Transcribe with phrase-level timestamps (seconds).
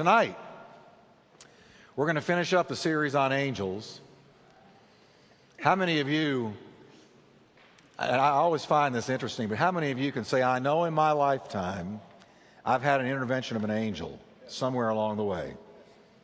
[0.00, 0.34] Tonight,
[1.94, 4.00] we're going to finish up the series on angels.
[5.60, 6.54] How many of you,
[7.98, 10.84] and I always find this interesting, but how many of you can say, I know
[10.84, 12.00] in my lifetime
[12.64, 14.18] I've had an intervention of an angel
[14.48, 15.52] somewhere along the way?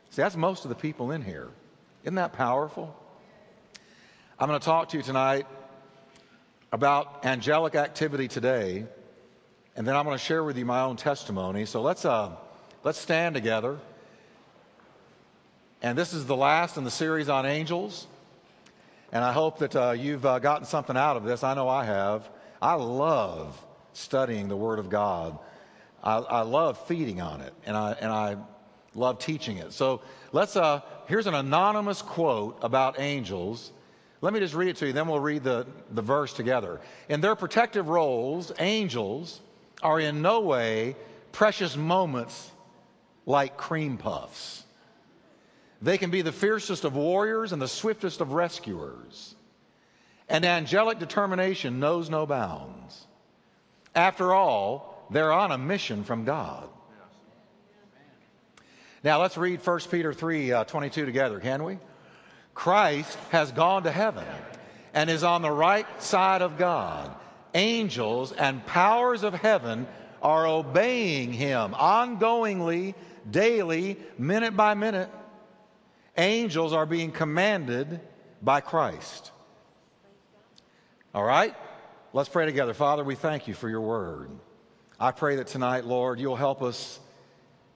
[0.09, 1.49] See, that's most of the people in here.
[2.01, 2.99] Isn't that powerful?
[4.39, 5.45] I'm going to talk to you tonight
[6.71, 8.87] about angelic activity today,
[9.75, 11.65] and then I'm going to share with you my own testimony.
[11.65, 12.05] So let's.
[12.05, 12.37] Uh,
[12.87, 13.79] Let's stand together.
[15.81, 18.07] And this is the last in the series on angels.
[19.11, 21.43] And I hope that uh, you've uh, gotten something out of this.
[21.43, 22.29] I know I have.
[22.61, 25.37] I love studying the Word of God.
[26.01, 28.37] I, I love feeding on it, and I, and I
[28.95, 29.73] love teaching it.
[29.73, 29.99] So
[30.31, 33.73] let's, uh, here's an anonymous quote about angels.
[34.21, 36.79] Let me just read it to you, then we'll read the, the verse together.
[37.09, 39.41] In their protective roles, angels
[39.83, 40.95] are in no way
[41.33, 42.51] precious moments
[43.27, 44.63] like cream puffs.
[45.81, 49.35] They can be the fiercest of warriors and the swiftest of rescuers.
[50.27, 53.05] And angelic determination knows no bounds.
[53.93, 56.67] After all, they're on a mission from God.
[59.03, 61.77] Now let's read 1 Peter 3 uh, 22 together, can we?
[62.55, 64.25] Christ has gone to heaven
[64.93, 67.13] and is on the right side of God.
[67.53, 69.85] Angels and powers of heaven
[70.21, 72.95] are obeying him ongoingly
[73.29, 75.09] daily, minute by minute,
[76.17, 77.99] angels are being commanded
[78.41, 79.31] by Christ.
[81.13, 81.55] All right?
[82.13, 82.73] Let's pray together.
[82.73, 84.29] Father, we thank you for your word.
[84.99, 86.99] I pray that tonight, Lord, you'll help us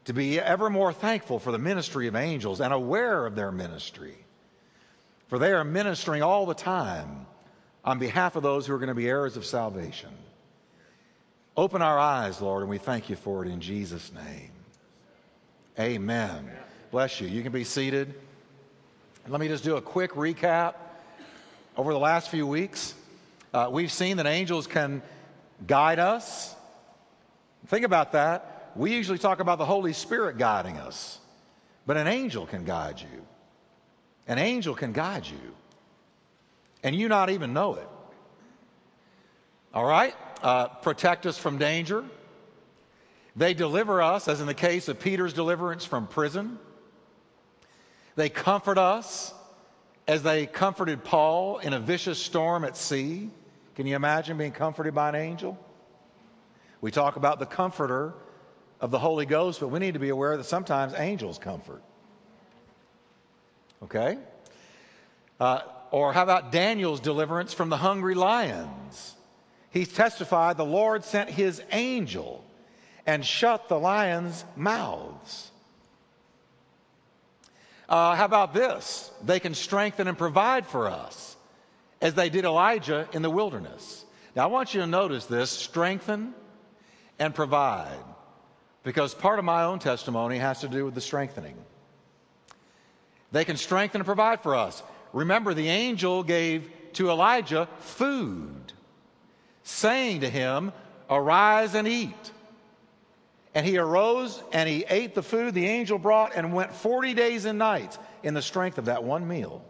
[0.05, 4.15] to be ever more thankful for the ministry of angels and aware of their ministry.
[5.27, 7.27] For they are ministering all the time
[7.85, 10.09] on behalf of those who are going to be heirs of salvation.
[11.55, 14.51] Open our eyes, Lord, and we thank you for it in Jesus' name.
[15.79, 16.51] Amen.
[16.91, 17.27] Bless you.
[17.27, 18.13] You can be seated.
[19.27, 20.75] Let me just do a quick recap.
[21.77, 22.93] Over the last few weeks,
[23.53, 25.01] uh, we've seen that angels can
[25.65, 26.53] guide us.
[27.67, 28.71] Think about that.
[28.75, 31.19] We usually talk about the Holy Spirit guiding us,
[31.85, 33.25] but an angel can guide you.
[34.27, 35.55] An angel can guide you,
[36.83, 37.87] and you not even know it.
[39.73, 40.15] All right?
[40.43, 42.03] Uh, protect us from danger
[43.35, 46.59] they deliver us, as in the case of Peter's deliverance from prison.
[48.15, 49.33] They comfort us
[50.07, 53.29] as they comforted Paul in a vicious storm at sea.
[53.75, 55.57] Can you imagine being comforted by an angel?
[56.81, 58.13] We talk about the comforter
[58.81, 61.81] of the Holy Ghost, but we need to be aware that sometimes angels comfort.
[63.83, 64.17] Okay?
[65.39, 69.15] Uh, or how about Daniel's deliverance from the hungry lions?
[69.69, 72.43] He testified the Lord sent his angel
[73.05, 75.51] and shut the lions' mouths.
[77.89, 79.11] Uh, how about this?
[79.23, 81.35] They can strengthen and provide for us
[82.01, 84.05] as they did Elijah in the wilderness.
[84.35, 86.33] Now, I want you to notice this strengthen
[87.19, 87.99] and provide,
[88.83, 91.57] because part of my own testimony has to do with the strengthening.
[93.31, 94.81] They can strengthen and provide for us.
[95.13, 98.73] Remember, the angel gave to Elijah food,
[99.63, 100.71] saying to him,
[101.09, 102.31] Arise and eat.
[103.53, 107.45] And he arose and he ate the food the angel brought and went 40 days
[107.45, 109.63] and nights in the strength of that one meal.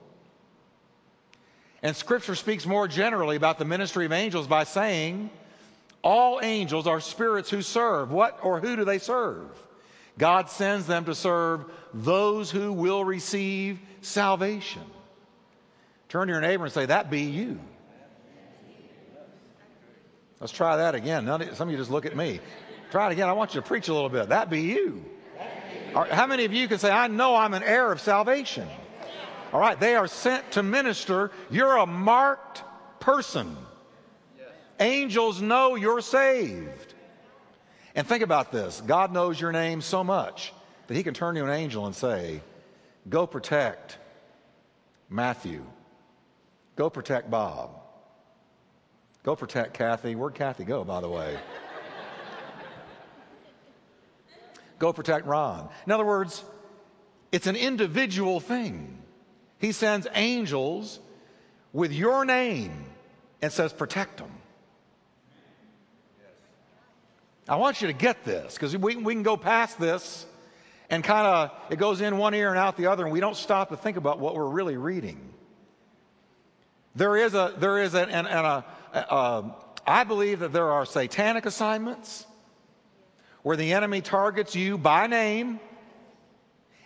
[1.81, 5.31] And scripture speaks more generally about the ministry of angels by saying,
[6.03, 8.11] all angels are spirits who serve.
[8.11, 9.47] What or who do they serve?
[10.17, 14.83] God sends them to serve those who will receive salvation.
[16.09, 17.59] Turn to your neighbor and say, That be you.
[20.39, 21.25] Let's try that again.
[21.53, 22.39] some of you just look at me.
[22.91, 23.29] Try it again.
[23.29, 24.29] I want you to preach a little bit.
[24.29, 25.03] That be you.
[25.93, 28.67] How many of you can say, I know I'm an heir of salvation?
[29.53, 31.31] All right, they are sent to minister.
[31.49, 32.63] You're a marked
[32.99, 33.57] person.
[34.79, 36.93] Angels know you're saved.
[37.95, 40.53] And think about this God knows your name so much
[40.87, 42.41] that He can turn you an angel and say,
[43.09, 43.97] Go protect
[45.09, 45.65] Matthew.
[46.75, 47.71] Go protect Bob.
[49.23, 50.15] Go protect Kathy.
[50.15, 51.37] Where'd Kathy go, by the way?
[54.81, 55.69] Go protect Ron.
[55.85, 56.43] In other words,
[57.31, 58.97] it's an individual thing.
[59.59, 60.99] He sends angels
[61.71, 62.85] with your name
[63.41, 64.31] and says, protect them.
[67.47, 70.25] I want you to get this because we, we can go past this
[70.89, 73.37] and kind of it goes in one ear and out the other, and we don't
[73.37, 75.19] stop to think about what we're really reading.
[76.95, 79.55] There is a, there is an, an, an a, a, a,
[79.87, 82.25] I believe that there are satanic assignments
[83.43, 85.59] where the enemy targets you by name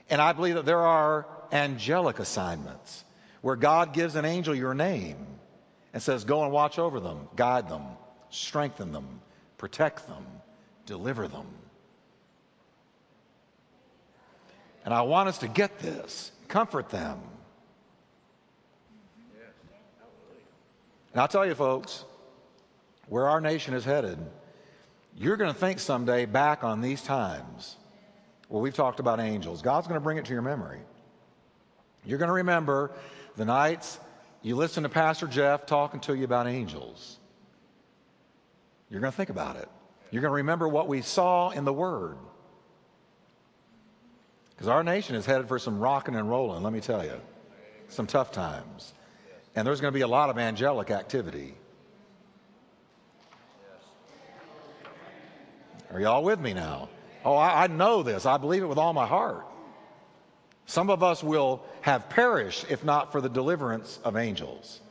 [0.10, 3.04] And I believe that there are angelic assignments
[3.42, 5.18] where God gives an angel your name
[5.94, 7.84] and says, Go and watch over them, guide them,
[8.30, 9.22] strengthen them,
[9.58, 10.26] protect them,
[10.86, 11.48] deliver them.
[14.84, 17.20] And I want us to get this, comfort them.
[21.14, 22.04] And I'll tell you, folks,
[23.08, 24.20] where our nation is headed,
[25.18, 27.78] you're going to think someday back on these times
[28.50, 29.62] where we've talked about angels.
[29.62, 30.80] God's going to bring it to your memory.
[32.06, 32.92] You're going to remember
[33.36, 34.00] the nights
[34.42, 37.18] you listened to Pastor Jeff talking to you about angels.
[38.90, 39.68] You're going to think about it.
[40.12, 42.18] You're going to remember what we saw in the Word.
[44.52, 47.20] Because our nation is headed for some rocking and rolling, let me tell you.
[47.88, 48.94] Some tough times.
[49.56, 51.56] And there's going to be a lot of angelic activity.
[55.92, 56.90] Are y'all with me now?
[57.24, 58.26] Oh, I, I, know this.
[58.26, 59.46] I believe it with all my heart.
[60.66, 64.82] Some of us will have perished if not for the deliverance of angels.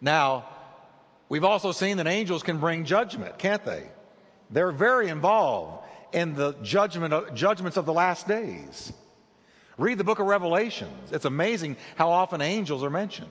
[0.00, 0.48] Now,
[1.28, 3.84] we've also seen that angels can bring judgment, can't they?
[4.50, 8.92] They're very involved in the judgment of, judgments of the last days.
[9.76, 11.12] Read the book of Revelations.
[11.12, 13.30] It's amazing how often angels are mentioned.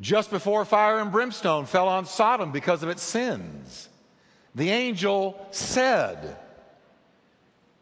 [0.00, 3.88] Just before fire and brimstone fell on Sodom because of its sins,
[4.54, 6.38] the angel said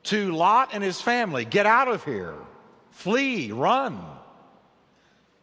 [0.05, 2.35] to Lot and his family, Get out of here,
[2.91, 4.00] flee, run.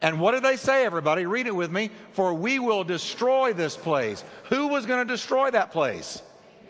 [0.01, 1.25] And what did they say, everybody?
[1.25, 1.89] Read it with me.
[2.11, 4.23] For we will destroy this place.
[4.49, 6.21] Who was going to destroy that place?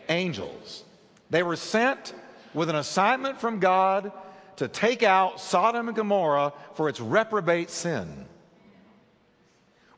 [0.08, 0.84] Angels.
[1.30, 2.14] They were sent
[2.54, 4.12] with an assignment from God
[4.56, 8.26] to take out Sodom and Gomorrah for its reprobate sin.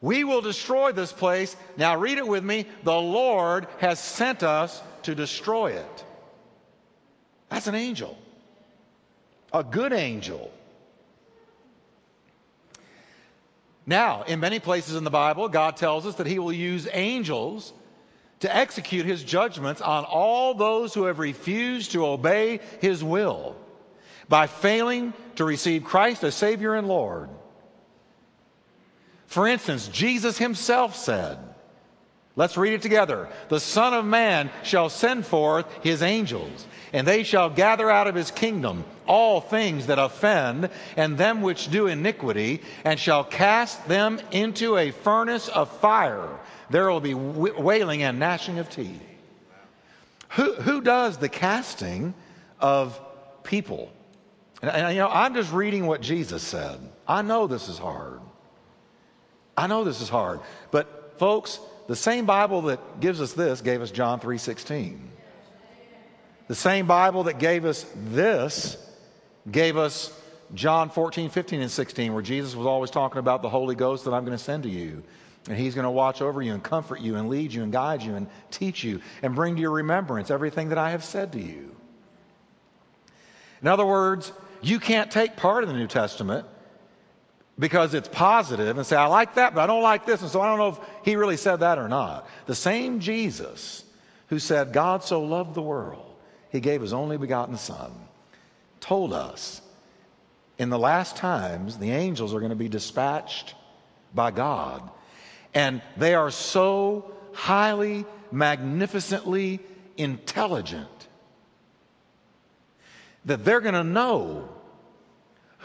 [0.01, 1.57] We will destroy this place.
[1.77, 2.67] Now, read it with me.
[2.85, 6.05] The Lord has sent us to destroy it.
[7.49, 8.17] That's an angel,
[9.53, 10.53] a good angel.
[13.87, 17.73] Now, in many places in the Bible, God tells us that He will use angels
[18.41, 23.57] to execute His judgments on all those who have refused to obey His will
[24.29, 27.31] by failing to receive Christ as Savior and Lord.
[29.29, 31.39] For instance, Jesus himself said,
[32.35, 33.29] Let's read it together.
[33.49, 38.15] The Son of Man shall send forth his angels, and they shall gather out of
[38.15, 44.21] his kingdom all things that offend, and them which do iniquity, and shall cast them
[44.31, 46.29] into a furnace of fire.
[46.71, 49.03] There will be wailing and gnashing of teeth.
[50.31, 52.15] Who, who does the casting
[52.61, 53.01] of
[53.43, 53.91] people?
[54.63, 56.79] And, and, you know, I'm just reading what Jesus said.
[57.07, 58.21] I know this is hard.
[59.59, 60.39] I know this is hard,
[60.71, 61.59] but folks,
[61.89, 65.11] the same Bible that gives us this gave us John 3:16.
[66.47, 68.77] The same Bible that gave us this
[69.51, 70.13] gave us
[70.55, 74.15] John 14, 15, and 16, where Jesus was always talking about the Holy Ghost that
[74.15, 75.03] I'm going to send to you.
[75.49, 78.03] And he's going to watch over you and comfort you and lead you and guide
[78.03, 81.41] you and teach you and bring to your remembrance everything that I have said to
[81.41, 81.75] you.
[83.61, 84.31] In other words,
[84.63, 86.47] you can't take part of the New Testament
[87.59, 90.23] because it's positive and say, I like that, but I don't like this.
[90.23, 92.29] And so I don't know if he really said that or not.
[92.47, 93.85] The same Jesus
[94.29, 96.15] who said, God so loved the world,
[96.51, 97.93] he gave his only begotten Son,
[98.81, 99.61] told us
[100.59, 103.55] in the last times the angels are going to be dispatched
[104.15, 104.89] by God.
[105.55, 109.61] And they are so highly, magnificently
[109.97, 110.89] intelligent
[113.25, 114.49] that they're going to know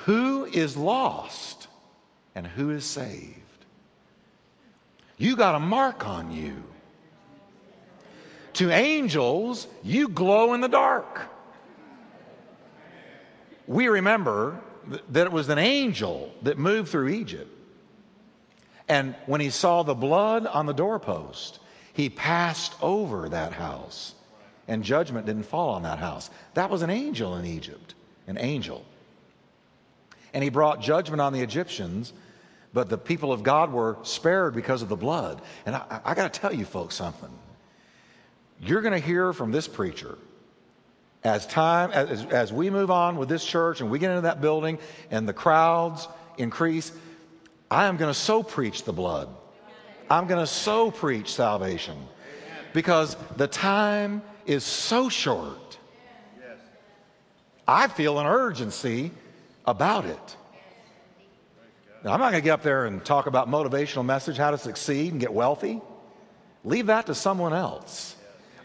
[0.06, 1.62] who is lost
[2.36, 3.40] and who is saved.
[5.18, 6.63] You got a mark on you.
[8.54, 11.22] To angels, you glow in the dark.
[13.68, 14.60] We remember
[15.10, 17.50] that it was an angel that moved through Egypt.
[18.88, 21.60] And when he saw the blood on the doorpost,
[21.94, 24.13] he passed over that house,
[24.68, 26.30] and judgment didn't fall on that house.
[26.56, 27.96] That was an angel in Egypt,
[28.28, 28.84] an angel.
[30.34, 32.12] And he brought judgment on the Egyptians
[32.74, 35.42] but the people of God were spared because of the blood.
[35.65, 37.30] And I, I got to tell you, folks, something.
[38.60, 40.18] You're going to hear from this preacher
[41.24, 44.42] as time as, as we move on with this church and we get into that
[44.42, 44.80] building
[45.12, 46.92] and the crowds increase.
[47.70, 49.30] I am going to so preach the blood.
[50.10, 51.98] I'm going to so preach salvation
[52.74, 55.77] because the time is so short.
[57.68, 59.12] I feel an urgency
[59.65, 60.38] about it.
[62.03, 64.57] Now, I'm not going to get up there and talk about motivational message, how to
[64.57, 65.81] succeed and get wealthy.
[66.65, 68.15] Leave that to someone else.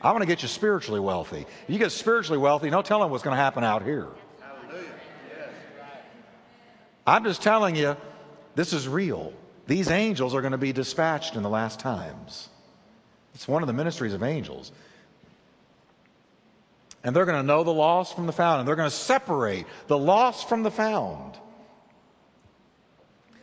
[0.00, 1.40] I want to get you spiritually wealthy.
[1.40, 4.08] If you get spiritually wealthy, no telling what's going to happen out here.
[7.06, 7.96] I'm just telling you,
[8.54, 9.32] this is real.
[9.66, 12.48] These angels are going to be dispatched in the last times.
[13.34, 14.72] It's one of the ministries of angels.
[17.04, 19.66] And they're going to know the lost from the found, and they're going to separate
[19.86, 21.38] the lost from the found.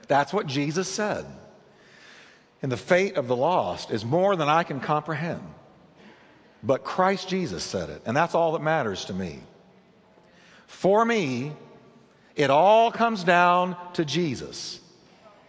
[0.08, 1.26] That's what Jesus said.
[2.62, 5.42] And the fate of the lost is more than I can comprehend.
[6.64, 9.40] But Christ Jesus said it, and that's all that matters to me.
[10.66, 11.52] For me,
[12.36, 14.80] it all comes down to Jesus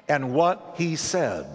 [0.09, 1.47] and what he said.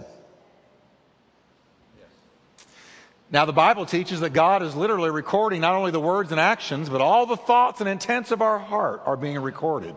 [3.30, 6.90] Now, the Bible teaches that God is literally recording not only the words and actions,
[6.90, 9.94] but all the thoughts and intents of our heart are being recorded.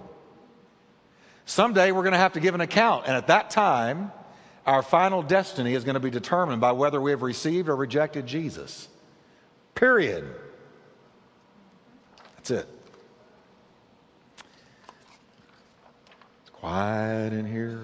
[1.45, 4.11] Someday we're going to have to give an account, and at that time,
[4.65, 8.25] our final destiny is going to be determined by whether we have received or rejected
[8.25, 8.87] Jesus.
[9.75, 10.25] Period.
[12.35, 12.67] That's it.
[16.41, 17.81] It's quiet in here.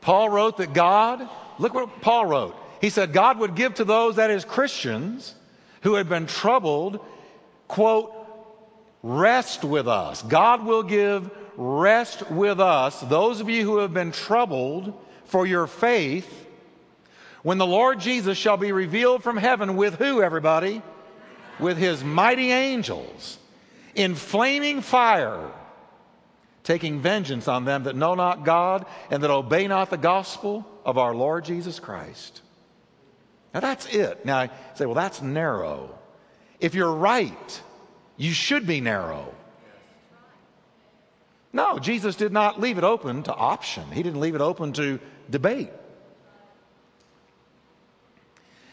[0.00, 1.28] Paul wrote that God,
[1.58, 2.54] look what Paul wrote.
[2.80, 5.34] He said, God would give to those, that is, Christians,
[5.80, 7.00] who had been troubled,
[7.66, 8.23] quote,
[9.04, 10.22] rest with us.
[10.22, 15.66] God will give rest with us, those of you who have been troubled for your
[15.66, 16.48] faith,
[17.42, 20.80] when the Lord Jesus shall be revealed from heaven with who, everybody?
[21.60, 23.38] With his mighty angels
[23.94, 25.52] in flaming fire,
[26.62, 30.96] taking vengeance on them that know not God and that obey not the gospel of
[30.96, 32.40] our Lord Jesus Christ.
[33.52, 34.24] Now that's it.
[34.24, 35.96] Now, I say, well, that's narrow.
[36.58, 37.62] If you're right,
[38.16, 39.32] you should be narrow.
[41.52, 43.84] No, Jesus did not leave it open to option.
[43.92, 44.98] He didn't leave it open to
[45.30, 45.70] debate.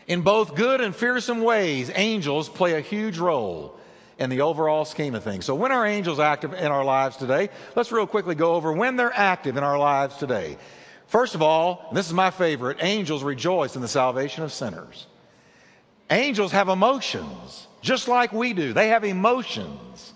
[0.08, 3.78] In both good and fearsome ways, angels play a huge role
[4.18, 5.46] in the overall scheme of things.
[5.46, 7.50] So, when are angels active in our lives today?
[7.76, 10.58] Let's real quickly go over when they're active in our lives today.
[11.08, 15.08] First of all, this is my favorite angels rejoice in the salvation of sinners.
[16.10, 18.74] Angels have emotions, just like we do.
[18.74, 20.14] They have emotions.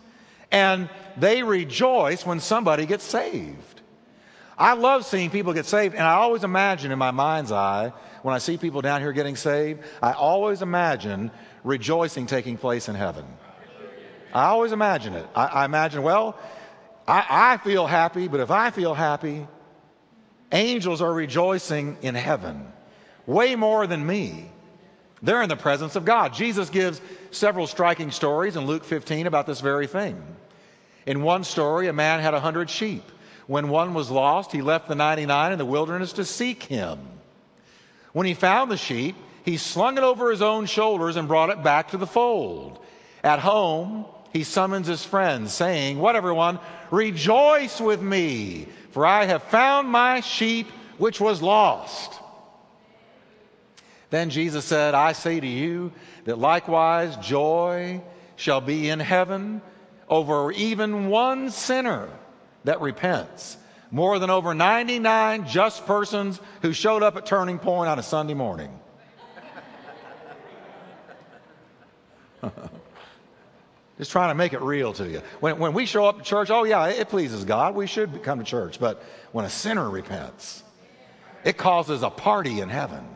[0.51, 3.81] And they rejoice when somebody gets saved.
[4.57, 7.91] I love seeing people get saved, and I always imagine in my mind's eye,
[8.21, 11.29] when I see people down here getting saved, I always imagine
[11.63, 13.25] rejoicing taking place in heaven.
[14.33, 15.27] I always imagine it.
[15.35, 16.37] I, I imagine, well,
[17.07, 19.45] I, I feel happy, but if I feel happy,
[20.51, 22.71] angels are rejoicing in heaven
[23.25, 24.51] way more than me.
[25.21, 26.33] They're in the presence of God.
[26.33, 27.01] Jesus gives
[27.35, 30.21] several striking stories in Luke 15 about this very thing.
[31.05, 33.03] In one story, a man had a hundred sheep.
[33.47, 36.99] When one was lost, he left the 99 in the wilderness to seek him.
[38.13, 41.61] When he found the sheep, he slung it over his own shoulders and brought it
[41.61, 42.83] back to the fold.
[43.23, 46.59] At home, he summons his friends, saying, What, everyone?
[46.89, 52.19] Rejoice with me, for I have found my sheep which was lost.
[54.09, 55.91] Then Jesus said, I say to you
[56.25, 58.01] that likewise joy
[58.35, 59.61] shall be in heaven
[60.09, 62.09] over even one sinner
[62.65, 63.57] that repents
[63.91, 68.33] more than over 99 just persons who showed up at Turning Point on a Sunday
[68.33, 68.77] morning.
[73.97, 75.21] Just trying to make it real to you.
[75.39, 77.75] When, when we show up to church, oh, yeah, it pleases God.
[77.75, 78.77] We should come to church.
[78.77, 79.01] But
[79.31, 80.61] when a sinner repents,
[81.45, 83.07] it causes a party in heaven.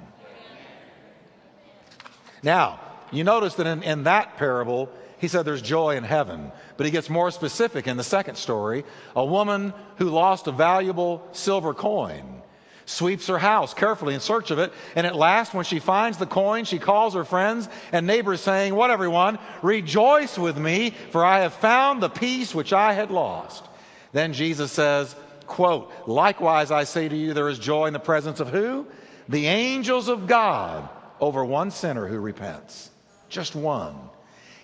[2.42, 2.80] Now,
[3.12, 6.52] you notice that in, in that parable, he said there's joy in heaven.
[6.78, 8.86] But he gets more specific in the second story.
[9.16, 12.42] A woman who lost a valuable silver coin
[12.86, 14.74] sweeps her house carefully in search of it.
[14.96, 18.74] And at last, when she finds the coin, she calls her friends and neighbors, saying,
[18.74, 19.38] What, everyone?
[19.62, 23.66] Rejoice with me, for I have found the piece which I had lost.
[24.12, 28.40] Then Jesus says, quote, Likewise, I say to you, there is joy in the presence
[28.40, 28.88] of who?
[29.28, 30.90] The angels of God
[31.20, 32.89] over one sinner who repents.
[33.30, 33.96] Just one.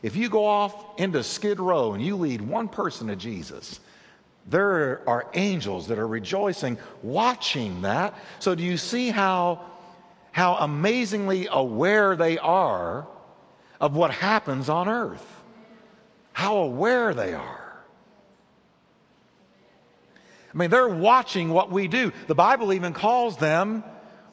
[0.02, 3.80] If you go off into Skid Row and you lead one person to Jesus,
[4.48, 8.14] there are angels that are rejoicing watching that.
[8.40, 9.62] So, do you see how,
[10.32, 13.08] how amazingly aware they are
[13.80, 15.26] of what happens on earth?
[16.34, 17.62] How aware they are.
[20.54, 22.14] I mean, they're watching what we do.
[22.28, 23.84] The Bible even calls them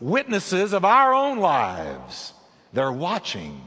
[0.00, 2.32] witnesses of our own lives.
[2.72, 3.66] They're watching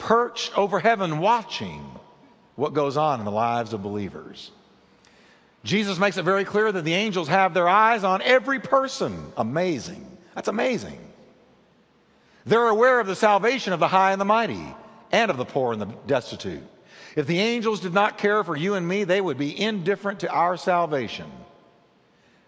[0.00, 1.84] perched over heaven watching
[2.56, 4.50] what goes on in the lives of believers.
[5.62, 9.32] Jesus makes it very clear that the angels have their eyes on every person.
[9.36, 10.06] Amazing.
[10.34, 10.98] That's amazing.
[12.46, 14.74] They're aware of the salvation of the high and the mighty
[15.12, 16.62] and of the poor and the destitute.
[17.16, 20.30] If the angels did not care for you and me, they would be indifferent to
[20.30, 21.30] our salvation.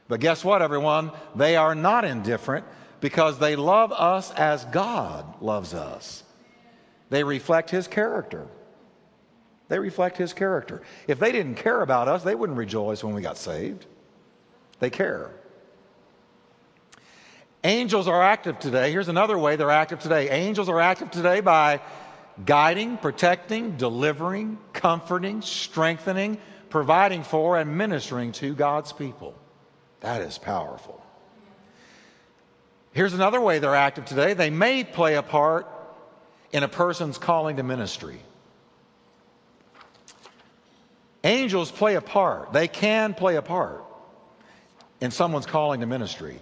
[0.09, 1.11] But guess what, everyone?
[1.35, 2.65] They are not indifferent
[3.01, 6.23] because they love us as God loves us.
[7.13, 8.47] They reflect His character.
[9.69, 10.81] They reflect His character.
[11.07, 13.85] If they didn't care about us, they wouldn't rejoice when we got saved.
[14.79, 15.31] They care.
[17.65, 18.91] Angels are active today.
[18.91, 20.31] Here's another way they're active today.
[20.31, 21.83] Angels are active today by
[22.47, 26.39] guiding, protecting, delivering, comforting, strengthening,
[26.71, 29.35] providing for, and ministering to God's people.
[30.01, 31.05] That is powerful.
[32.93, 34.33] Here's another way they're active today.
[34.33, 35.69] They may play a part
[36.53, 38.21] in a person's calling to ministry.
[41.25, 43.85] Angels play a part, they can play a part
[45.01, 46.39] in someone's calling to ministry.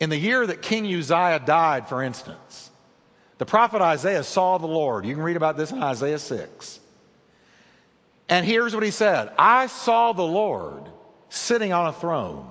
[0.00, 2.70] In the year that King Uzziah died, for instance,
[3.38, 5.04] the prophet Isaiah saw the Lord.
[5.06, 6.80] You can read about this in Isaiah 6.
[8.28, 10.84] And here's what he said I saw the Lord
[11.28, 12.46] sitting on a throne.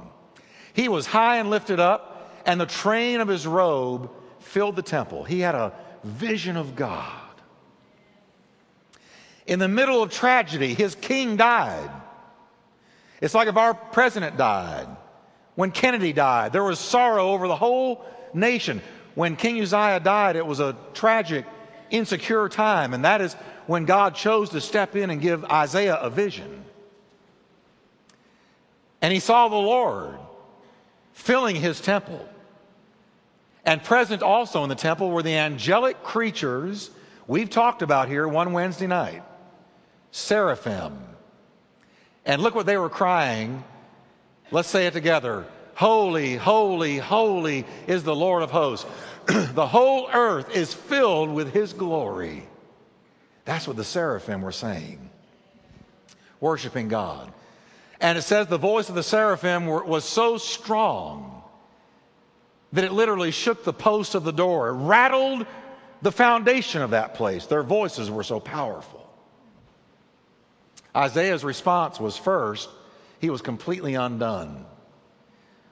[0.74, 4.10] He was high and lifted up, and the train of his robe
[4.40, 5.24] filled the temple.
[5.24, 5.74] He had a
[6.04, 7.12] vision of God.
[9.46, 11.90] In the middle of tragedy, his king died.
[13.22, 14.88] It's like if our president died.
[15.56, 18.82] When Kennedy died, there was sorrow over the whole nation.
[19.16, 21.46] When King Uzziah died, it was a tragic,
[21.90, 23.34] insecure time, and that is
[23.68, 26.64] when God chose to step in and give Isaiah a vision.
[29.02, 30.18] And he saw the Lord
[31.14, 32.28] filling his temple.
[33.66, 36.90] And present also in the temple were the angelic creatures
[37.28, 39.24] we've talked about here one Wednesday night
[40.12, 40.98] seraphim.
[42.26, 43.64] And look what they were crying.
[44.52, 45.46] Let's say it together.
[45.76, 48.86] Holy, holy, holy is the Lord of hosts.
[49.26, 52.46] the whole earth is filled with his glory.
[53.46, 55.10] That's what the seraphim were saying,
[56.40, 57.32] worshiping God.
[58.00, 61.41] And it says the voice of the seraphim were, was so strong
[62.74, 65.46] that it literally shook the post of the door, it rattled
[66.02, 67.46] the foundation of that place.
[67.46, 69.10] Their voices were so powerful.
[70.96, 72.70] Isaiah's response was first,
[73.20, 74.66] he was completely undone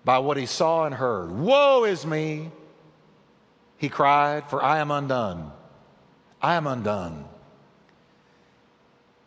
[0.06, 1.32] by what he saw and heard.
[1.32, 2.52] Woe is me,
[3.78, 5.52] he cried, for I am undone.
[6.42, 7.26] I am undone.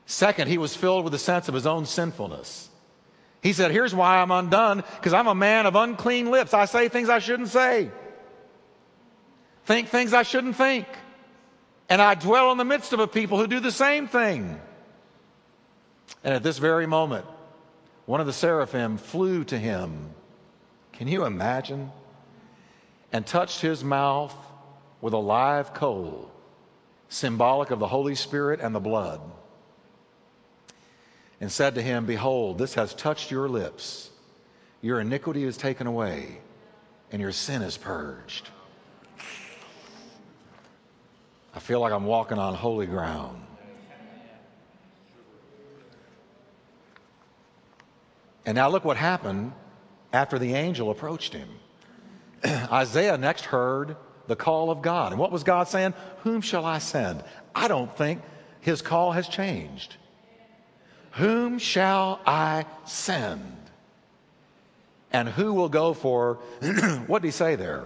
[0.07, 2.69] Second, he was filled with a sense of his own sinfulness.
[3.43, 6.55] He said, Here's why I'm undone because I'm a man of unclean lips.
[6.55, 7.91] I say things I shouldn't say,
[9.65, 10.87] think things I shouldn't think.
[11.89, 14.59] And I dwell in the midst of a people who do the same thing.
[16.25, 17.27] And at this very moment,
[18.07, 20.15] one of the seraphim flew to him.
[20.93, 21.91] Can you imagine?
[23.13, 24.35] And touched his mouth
[25.01, 26.31] with a live coal,
[27.09, 29.21] symbolic of the Holy Spirit and the blood,
[31.43, 34.11] and said to him, Behold, this has touched your lips.
[34.81, 36.39] Your iniquity is taken away,
[37.11, 38.49] and your sin is purged.
[41.53, 43.43] I feel like I'm walking on holy ground.
[48.47, 49.51] And now look what happened
[50.13, 51.49] after the angel approached him.
[52.47, 53.97] Isaiah next heard
[54.29, 55.11] the call of God.
[55.11, 55.95] And what was God saying?
[56.23, 57.25] Whom shall I send?
[57.53, 58.23] I don't think
[58.61, 59.97] his call has changed.
[61.13, 63.57] Whom shall I send?
[65.13, 66.35] And who will go for,
[67.07, 67.85] what did he say there?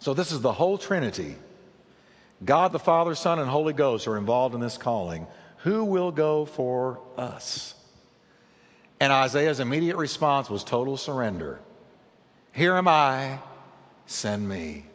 [0.00, 1.36] So this is the whole Trinity.
[2.44, 5.26] God the Father, Son, and Holy Ghost are involved in this calling.
[5.58, 7.74] Who will go for us?
[8.98, 11.60] And Isaiah's immediate response was total surrender.
[12.52, 13.38] Here am I,
[14.06, 14.86] send me.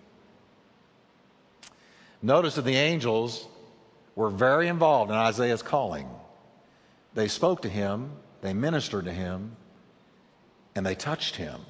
[2.22, 3.48] Notice that the angels
[4.16, 6.10] were very involved in Isaiah's calling.
[7.15, 9.56] They spoke to him, they ministered to him,
[10.75, 11.62] and they touched him.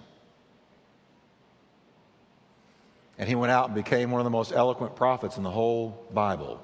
[3.18, 6.06] And he went out and became one of the most eloquent prophets in the whole
[6.12, 6.62] Bible.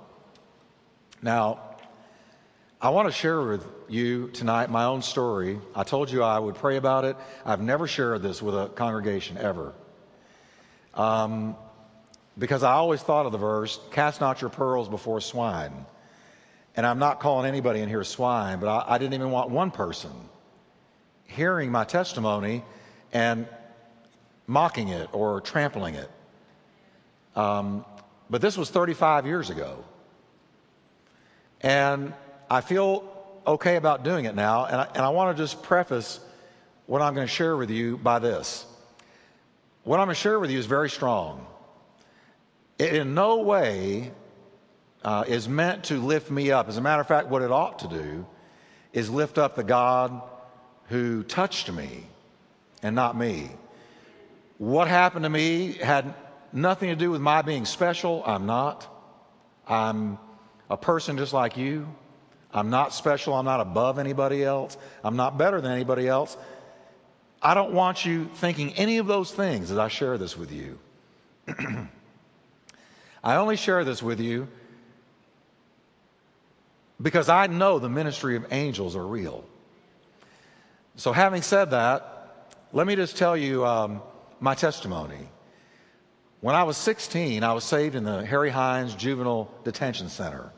[1.21, 1.59] Now,
[2.81, 5.59] I want to share with you tonight my own story.
[5.75, 7.15] I told you I would pray about it.
[7.45, 9.73] I've never shared this with a congregation ever.
[10.95, 11.55] Um,
[12.37, 15.85] because I always thought of the verse, cast not your pearls before swine.
[16.75, 19.49] And I'm not calling anybody in here a swine, but I, I didn't even want
[19.49, 20.11] one person
[21.25, 22.63] hearing my testimony
[23.13, 23.47] and
[24.47, 26.09] mocking it or trampling it.
[27.35, 27.85] Um,
[28.29, 29.83] but this was 35 years ago.
[31.61, 32.13] And
[32.49, 33.07] I feel
[33.45, 36.19] okay about doing it now, and I, and I want to just preface
[36.85, 38.65] what I'm going to share with you by this.
[39.83, 41.45] What I'm going to share with you is very strong.
[42.77, 44.11] it in no way
[45.03, 46.67] uh, is meant to lift me up.
[46.67, 48.25] As a matter of fact, what it ought to do
[48.93, 50.21] is lift up the God
[50.87, 52.05] who touched me
[52.83, 53.49] and not me.
[54.57, 56.13] What happened to me had
[56.53, 58.23] nothing to do with my being special.
[58.25, 58.87] I'm not.
[59.67, 60.19] I'm
[60.69, 61.87] a person just like you.
[62.53, 63.33] I'm not special.
[63.33, 64.77] I'm not above anybody else.
[65.03, 66.37] I'm not better than anybody else.
[67.41, 70.77] I don't want you thinking any of those things as I share this with you.
[73.23, 74.47] I only share this with you
[77.01, 79.43] because I know the ministry of angels are real.
[80.95, 84.01] So, having said that, let me just tell you um,
[84.39, 85.29] my testimony.
[86.41, 90.51] When I was 16, I was saved in the Harry Hines Juvenile Detention Center.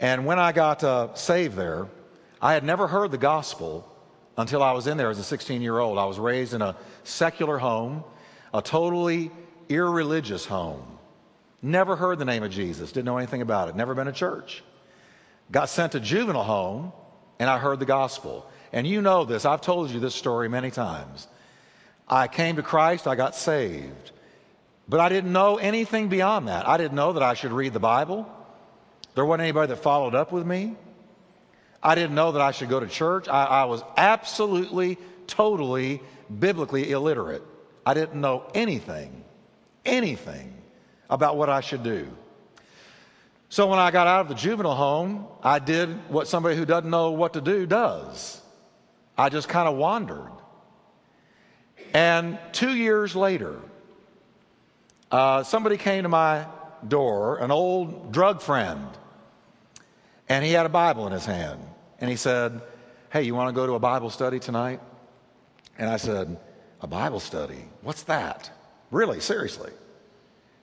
[0.00, 1.86] And when I got uh, saved there,
[2.42, 3.88] I had never heard the gospel
[4.36, 5.96] until I was in there as a 16 year old.
[5.98, 8.04] I was raised in a secular home,
[8.52, 9.30] a totally
[9.68, 10.98] irreligious home.
[11.62, 14.62] Never heard the name of Jesus, didn't know anything about it, never been to church.
[15.50, 16.92] Got sent to juvenile home,
[17.38, 18.46] and I heard the gospel.
[18.72, 21.28] And you know this, I've told you this story many times.
[22.08, 24.10] I came to Christ, I got saved.
[24.88, 26.68] But I didn't know anything beyond that.
[26.68, 28.30] I didn't know that I should read the Bible.
[29.14, 30.76] There wasn't anybody that followed up with me.
[31.82, 33.28] I didn't know that I should go to church.
[33.28, 36.02] I, I was absolutely, totally,
[36.38, 37.42] biblically illiterate.
[37.86, 39.24] I didn't know anything,
[39.84, 40.54] anything
[41.08, 42.08] about what I should do.
[43.54, 46.90] So when I got out of the juvenile home, I did what somebody who doesn't
[46.90, 48.42] know what to do does.
[49.16, 50.32] I just kind of wandered.
[51.92, 53.60] And two years later,
[55.12, 56.46] uh, somebody came to my
[56.88, 58.88] door, an old drug friend,
[60.28, 61.60] and he had a Bible in his hand.
[62.00, 62.60] And he said,
[63.12, 64.80] Hey, you want to go to a Bible study tonight?
[65.78, 66.40] And I said,
[66.80, 67.68] A Bible study?
[67.82, 68.50] What's that?
[68.90, 69.70] Really, seriously?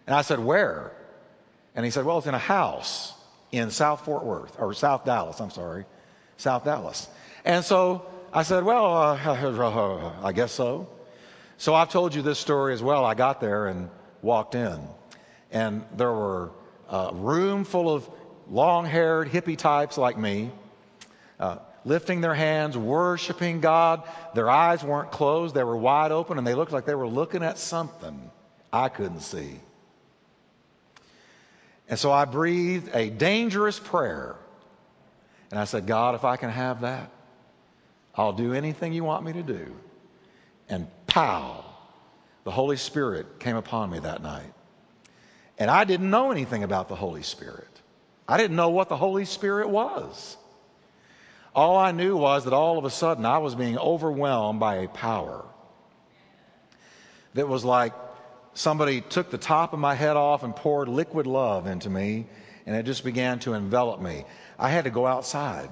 [0.08, 0.92] And I said, Where?
[1.76, 3.14] And he said, Well, it's in a house
[3.52, 5.86] in South Fort Worth, or South Dallas, I'm sorry,
[6.38, 7.10] South Dallas.
[7.46, 10.88] And so I said, Well, uh, I guess so.
[11.58, 13.06] So I've told you this story as well.
[13.06, 13.90] I got there and
[14.22, 14.80] walked in,
[15.52, 16.52] and there were
[16.90, 18.10] a room full of
[18.50, 20.52] long haired hippie types like me,
[21.40, 24.04] uh, lifting their hands, worshiping God.
[24.34, 27.44] Their eyes weren't closed, they were wide open, and they looked like they were looking
[27.44, 28.32] at something
[28.74, 29.60] I couldn't see.
[31.92, 34.38] And so I breathed a dangerous prayer.
[35.52, 37.12] And I said, God, if I can have that,
[38.16, 39.76] I'll do anything you want me to do.
[40.70, 41.66] And pow,
[42.46, 44.54] the Holy Spirit came upon me that night.
[45.60, 47.68] And I didn't know anything about the Holy Spirit.
[48.26, 50.38] I didn't know what the Holy Spirit was.
[51.54, 54.88] All I knew was that all of a sudden I was being overwhelmed by a
[54.88, 55.44] power
[57.34, 57.94] that was like
[58.54, 62.28] somebody took the top of my head off and poured liquid love into me,
[62.66, 64.26] and it just began to envelop me.
[64.60, 65.70] I had to go outside.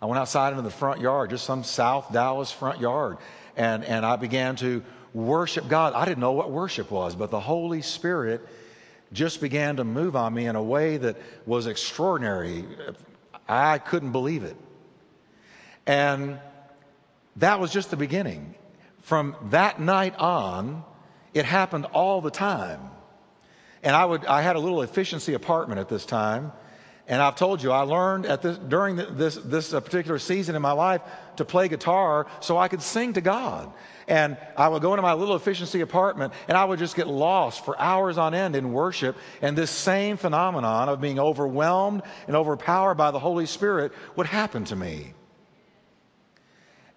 [0.00, 3.18] I went outside into the front yard, just some South Dallas front yard,
[3.56, 4.82] and, and I began to
[5.14, 5.94] worship God.
[5.94, 8.46] I didn't know what worship was, but the Holy Spirit
[9.12, 12.64] just began to move on me in a way that was extraordinary.
[13.48, 14.56] I couldn't believe it.
[15.86, 16.38] And
[17.36, 18.54] that was just the beginning.
[19.02, 20.84] From that night on,
[21.36, 22.80] it happened all the time.
[23.82, 26.52] And I, would, I had a little efficiency apartment at this time.
[27.08, 30.62] And I've told you, I learned at this, during this, this uh, particular season in
[30.62, 31.02] my life
[31.36, 33.70] to play guitar so I could sing to God.
[34.08, 37.64] And I would go into my little efficiency apartment and I would just get lost
[37.64, 39.16] for hours on end in worship.
[39.42, 44.64] And this same phenomenon of being overwhelmed and overpowered by the Holy Spirit would happen
[44.64, 45.12] to me.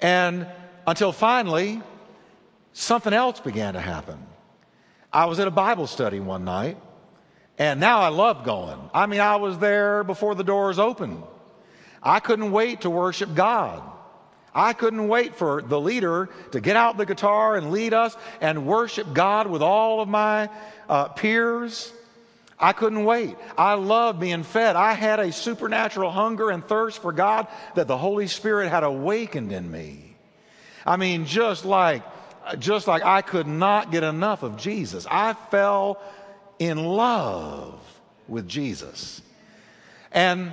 [0.02, 0.48] And
[0.88, 1.82] until finally,
[2.74, 4.26] something else began to happen.
[5.12, 6.78] I was at a Bible study one night,
[7.58, 8.80] and now I love going.
[8.94, 11.24] I mean, I was there before the doors opened.
[12.02, 13.84] I couldn't wait to worship God.
[14.54, 18.66] I couldn't wait for the leader to get out the guitar and lead us and
[18.66, 20.50] worship God with all of my
[20.88, 21.92] uh, peers.
[22.60, 23.36] I couldn't wait.
[23.58, 24.76] I loved being fed.
[24.76, 29.52] I had a supernatural hunger and thirst for God that the Holy Spirit had awakened
[29.52, 30.16] in me.
[30.86, 32.04] I mean, just like,
[32.58, 35.06] just like I could not get enough of Jesus.
[35.10, 36.02] I fell
[36.58, 37.80] in love
[38.28, 39.22] with Jesus.
[40.12, 40.52] And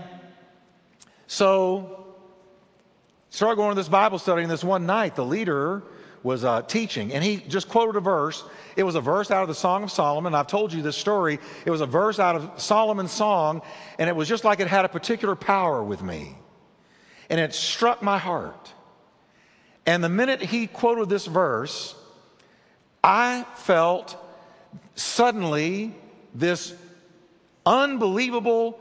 [1.26, 2.14] so,
[3.30, 5.82] started going to this Bible study, and this one night, the leader
[6.22, 8.44] was uh, teaching, and he just quoted a verse.
[8.76, 10.34] It was a verse out of the Song of Solomon.
[10.34, 11.38] I've told you this story.
[11.64, 13.62] It was a verse out of Solomon's song,
[13.98, 16.36] and it was just like it had a particular power with me.
[17.30, 18.72] And it struck my heart.
[19.86, 21.94] And the minute he quoted this verse,
[23.02, 24.16] I felt
[24.96, 25.94] suddenly
[26.34, 26.74] this
[27.64, 28.80] unbelievable,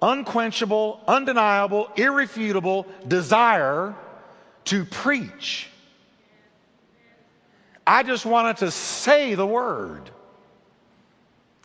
[0.00, 3.94] unquenchable, undeniable, irrefutable desire
[4.64, 5.68] to preach.
[7.86, 10.10] I just wanted to say the word.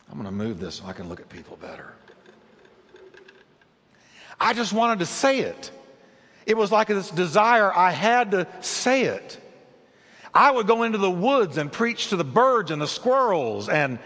[0.08, 1.94] I'm going to move this so I can look at people better.
[4.38, 5.70] I just wanted to say it.
[6.46, 9.38] It was like this desire, I had to say it.
[10.34, 13.98] I would go into the woods and preach to the birds and the squirrels, and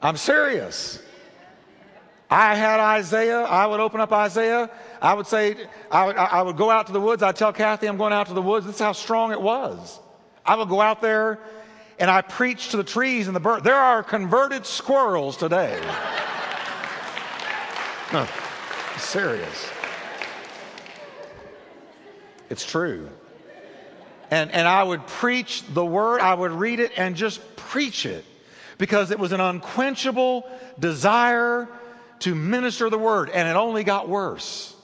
[0.00, 1.02] I'm serious.
[2.30, 3.42] I had Isaiah.
[3.42, 4.70] I would open up Isaiah.
[5.00, 5.56] I would say,
[5.90, 7.22] I would, I would go out to the woods.
[7.22, 8.66] I'd tell Kathy I'm going out to the woods.
[8.66, 10.00] This is how strong it was.
[10.44, 11.38] I would go out there
[11.98, 13.62] and I preach to the trees and the birds.
[13.62, 15.80] There are converted squirrels today.
[18.12, 18.26] no,
[18.96, 19.68] serious.
[22.50, 23.08] It's true.
[24.30, 28.24] And, and I would preach the word, I would read it and just preach it
[28.78, 31.68] because it was an unquenchable desire
[32.20, 34.74] to minister the word, and it only got worse.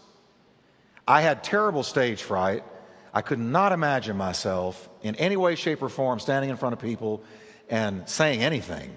[1.07, 2.63] I had terrible stage fright.
[3.13, 6.79] I could not imagine myself in any way, shape, or form standing in front of
[6.79, 7.23] people
[7.69, 8.93] and saying anything.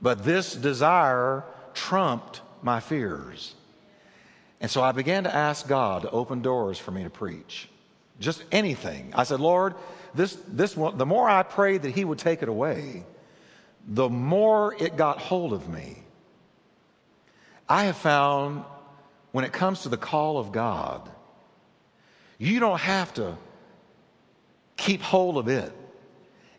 [0.00, 1.42] But this desire
[1.74, 3.54] trumped my fears.
[4.60, 7.68] And so I began to ask God to open doors for me to preach.
[8.18, 9.12] Just anything.
[9.14, 9.74] I said, Lord,
[10.14, 13.04] this, this one, the more I prayed that He would take it away,
[13.86, 16.02] the more it got hold of me.
[17.68, 18.64] I have found
[19.32, 21.08] when it comes to the call of God,
[22.38, 23.36] you don't have to
[24.76, 25.72] keep hold of it,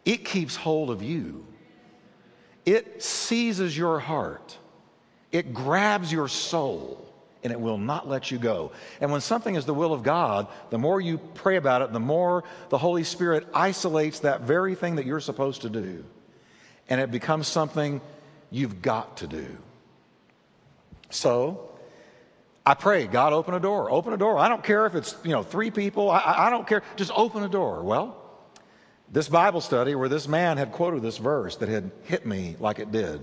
[0.06, 1.46] it keeps hold of you.
[2.66, 4.58] It seizes your heart,
[5.32, 7.09] it grabs your soul,
[7.44, 8.72] and it will not let you go.
[9.00, 12.00] And when something is the will of God, the more you pray about it, the
[12.00, 16.04] more the Holy Spirit isolates that very thing that you're supposed to do.
[16.90, 18.02] And it becomes something
[18.52, 19.58] you've got to do.
[21.10, 21.70] So
[22.66, 24.38] I pray, God, open a door, open a door.
[24.38, 27.44] I don't care if it's, you know, three people, I, I don't care, just open
[27.44, 27.84] a door.
[27.84, 28.16] Well,
[29.12, 32.80] this Bible study where this man had quoted this verse that had hit me like
[32.80, 33.22] it did.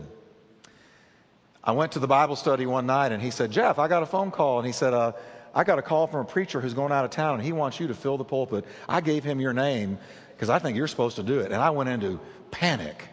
[1.66, 4.06] I went to the Bible study one night and he said, Jeff, I got a
[4.06, 4.58] phone call.
[4.58, 5.12] And he said, uh,
[5.52, 7.80] I got a call from a preacher who's going out of town and he wants
[7.80, 8.64] you to fill the pulpit.
[8.88, 9.98] I gave him your name
[10.30, 11.46] because I think you're supposed to do it.
[11.46, 12.20] And I went into
[12.52, 13.08] panic.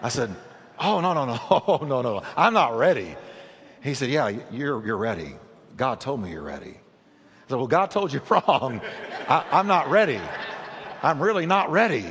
[0.00, 0.32] I said,
[0.78, 3.16] Oh, no, no, no, oh, no, no, I'm not ready.
[3.82, 5.34] He said, Yeah, you're, you're ready.
[5.76, 6.70] God told me you're ready.
[6.76, 8.80] I said, Well, God told you wrong.
[9.28, 10.20] I, I'm not ready.
[11.02, 12.06] I'm really not ready.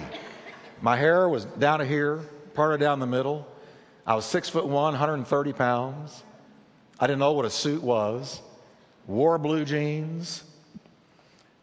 [0.82, 2.18] My hair was down to here,
[2.56, 3.48] parted down the middle.
[4.06, 6.24] I was six foot one, 130 pounds.
[7.00, 8.42] I didn't know what a suit was.
[9.08, 10.44] Wore blue jeans.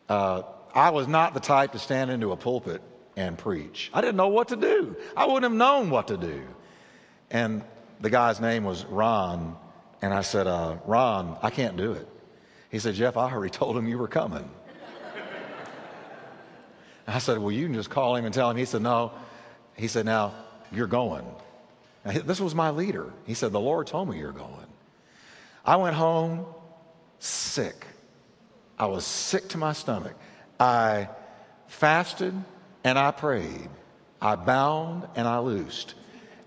[0.09, 0.42] Uh,
[0.74, 2.83] I was not the type to stand into a pulpit
[3.16, 3.90] and preach.
[3.92, 4.96] I didn't know what to do.
[5.16, 6.42] I wouldn't have known what to do.
[7.31, 7.62] And
[8.00, 9.57] the guy's name was Ron.
[10.03, 12.09] And I said, uh, Ron, I can't do it.
[12.70, 14.48] He said, Jeff, I already told him you were coming.
[17.07, 18.57] I said, Well, you can just call him and tell him.
[18.57, 19.12] He said, No.
[19.74, 20.35] He said, Now,
[20.72, 21.24] you're going.
[22.04, 23.12] This was my leader.
[23.26, 24.66] He said, The Lord told me you're going.
[25.64, 26.46] I went home
[27.18, 27.86] sick.
[28.78, 30.14] I was sick to my stomach.
[30.58, 31.08] I
[31.66, 32.34] fasted
[32.84, 33.68] and I prayed.
[34.20, 35.94] I bound and I loosed,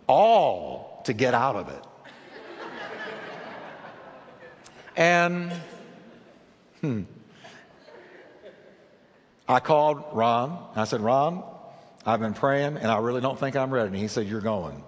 [0.07, 1.83] all to get out of it.
[4.95, 5.51] And
[6.81, 7.01] hmm,
[9.47, 10.67] I called Ron.
[10.75, 11.43] I said, Ron,
[12.05, 13.87] I've been praying and I really don't think I'm ready.
[13.87, 14.83] And he said, You're going.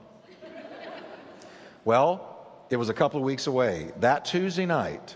[1.85, 3.91] Well, it was a couple of weeks away.
[3.99, 5.15] That Tuesday night,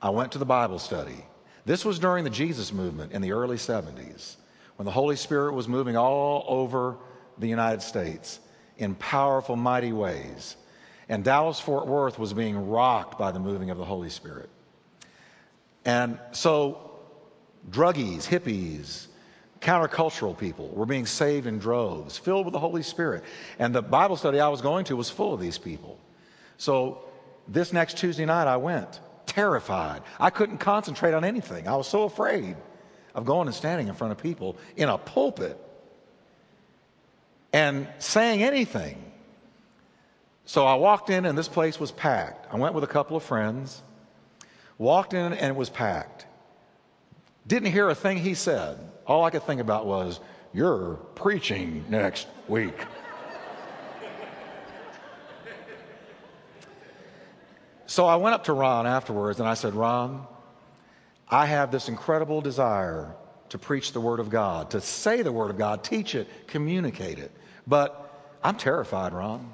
[0.00, 1.24] I went to the Bible study.
[1.64, 4.36] This was during the Jesus movement in the early 70s
[4.76, 6.96] when the Holy Spirit was moving all over
[7.38, 8.38] the United States
[8.78, 10.56] in powerful, mighty ways.
[11.08, 14.48] And Dallas Fort Worth was being rocked by the moving of the Holy Spirit.
[15.84, 16.98] And so,
[17.70, 19.06] druggies, hippies,
[19.66, 23.24] countercultural people were being saved in droves, filled with the Holy Spirit.
[23.58, 25.98] And the Bible study I was going to was full of these people.
[26.56, 27.02] So,
[27.48, 30.02] this next Tuesday night, I went terrified.
[30.20, 31.66] I couldn't concentrate on anything.
[31.66, 32.56] I was so afraid
[33.14, 35.58] of going and standing in front of people in a pulpit
[37.52, 39.12] and saying anything.
[40.44, 42.52] So I walked in and this place was packed.
[42.52, 43.82] I went with a couple of friends,
[44.78, 46.26] walked in and it was packed.
[47.46, 48.78] Didn't hear a thing he said.
[49.06, 50.20] All I could think about was,
[50.52, 52.78] You're preaching next week.
[57.86, 60.26] so I went up to Ron afterwards and I said, Ron,
[61.28, 63.14] I have this incredible desire
[63.48, 67.18] to preach the Word of God, to say the Word of God, teach it, communicate
[67.18, 67.30] it.
[67.66, 69.52] But I'm terrified, Ron.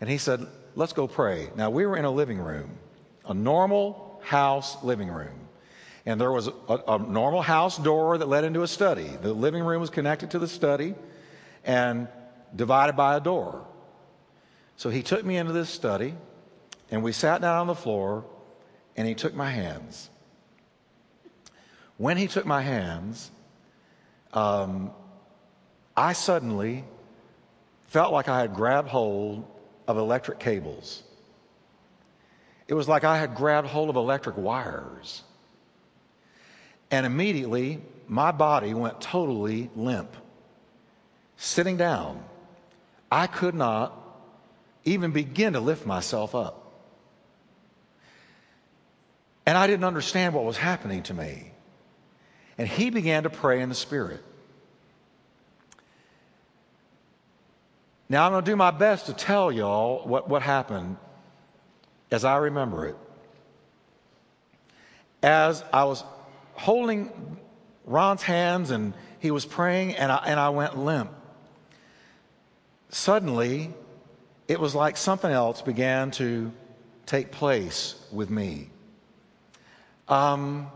[0.00, 1.50] And he said, Let's go pray.
[1.56, 2.70] Now, we were in a living room,
[3.26, 5.48] a normal house living room.
[6.06, 9.08] And there was a, a, normal house door that led into a study.
[9.20, 10.94] The living room was connected to the study
[11.64, 12.08] and
[12.54, 13.66] divided by a door.
[14.76, 16.14] So he took me into this study,
[16.90, 18.24] and we sat down on the floor,
[18.96, 20.08] and he took my hands.
[21.98, 23.30] When he took my hands,
[24.32, 24.90] um,
[25.94, 26.84] I suddenly
[27.88, 29.44] felt like I had grabbed hold
[29.86, 31.02] of electric cables.
[32.68, 35.24] It was like I had grabbed hold of electric wires.
[36.90, 40.16] And immediately, my body went totally limp.
[41.36, 42.22] Sitting down,
[43.10, 43.96] I could not
[44.84, 46.72] even begin to lift myself up.
[49.46, 51.52] And I didn't understand what was happening to me.
[52.58, 54.22] And he began to pray in the Spirit.
[58.08, 60.96] Now, I'm going to do my best to tell y'all what, what happened
[62.10, 62.96] as I remember it.
[65.22, 66.02] As I was
[66.60, 67.10] holding
[67.84, 71.10] Ron's hands and he was praying, and I, and I went limp.
[72.88, 73.72] Suddenly,
[74.48, 76.50] it was like something else began to
[77.04, 78.70] take place with me.
[80.08, 80.70] Um,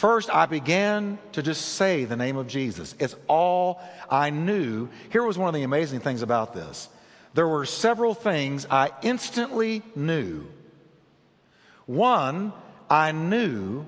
[0.00, 2.94] First, I began to just say the name of Jesus.
[2.98, 4.88] It's all I knew.
[5.10, 6.88] Here was one of the amazing things about this
[7.34, 10.46] there were several things I instantly knew.
[11.84, 12.54] One,
[12.90, 13.86] I knew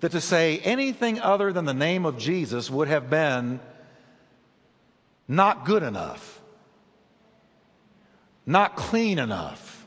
[0.00, 3.60] that to say anything other than the name of Jesus would have been
[5.28, 6.40] not good enough,
[8.44, 9.86] not clean enough,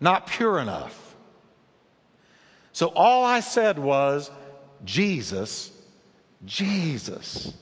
[0.00, 1.14] not pure enough.
[2.72, 4.30] So all I said was,
[4.84, 5.70] Jesus,
[6.46, 7.52] Jesus.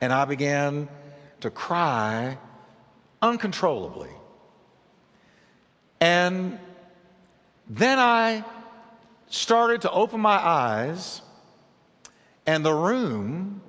[0.00, 0.88] And I began
[1.40, 2.38] to cry
[3.20, 4.10] uncontrollably.
[6.00, 6.58] And
[7.68, 8.44] then I
[9.30, 11.22] started to open my eyes,
[12.46, 13.62] and the room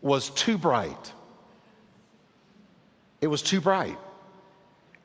[0.00, 1.12] was too bright.
[3.20, 3.98] It was too bright.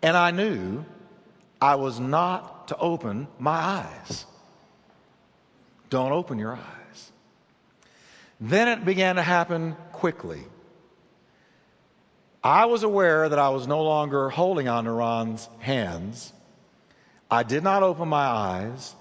[0.02, 0.84] And I knew
[1.62, 4.26] I was not to open my eyes.
[5.90, 7.12] Don't open your eyes.
[8.40, 10.44] Then it began to happen quickly.
[12.42, 16.32] I was aware that I was no longer holding on to Ron's hands.
[17.30, 18.96] I did not open my eyes.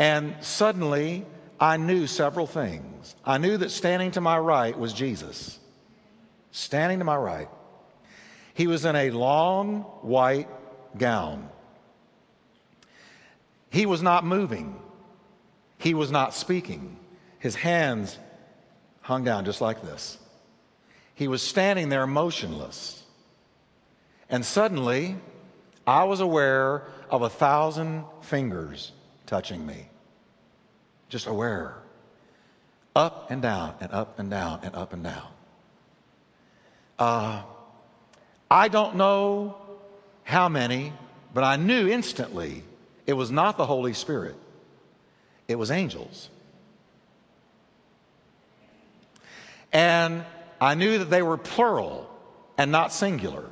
[0.00, 1.26] And suddenly,
[1.60, 3.14] I knew several things.
[3.22, 5.58] I knew that standing to my right was Jesus.
[6.52, 7.50] Standing to my right.
[8.54, 10.48] He was in a long white
[10.96, 11.50] gown.
[13.68, 14.80] He was not moving.
[15.76, 16.96] He was not speaking.
[17.38, 18.18] His hands
[19.02, 20.16] hung down just like this.
[21.14, 23.02] He was standing there motionless.
[24.30, 25.16] And suddenly,
[25.86, 28.92] I was aware of a thousand fingers
[29.26, 29.89] touching me.
[31.10, 31.74] Just aware.
[32.96, 35.26] Up and down, and up and down, and up and down.
[36.98, 37.42] Uh,
[38.50, 39.56] I don't know
[40.24, 40.92] how many,
[41.34, 42.62] but I knew instantly
[43.06, 44.36] it was not the Holy Spirit,
[45.48, 46.30] it was angels.
[49.72, 50.24] And
[50.60, 52.10] I knew that they were plural
[52.58, 53.44] and not singular.